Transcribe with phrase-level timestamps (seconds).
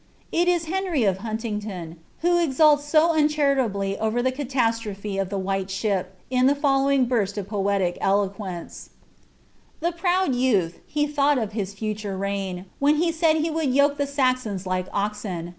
[0.31, 5.37] It in Henry of Huntingdon who exults so uncharitably ot'er the Catat irophe of the
[5.37, 8.89] white ship, in the following buret of poetic eloquenn:— *^
[9.79, 13.97] The proud youth; he thought of his future reign, when lio said ba would yoke
[13.99, 15.49] the Saxons tike oxen.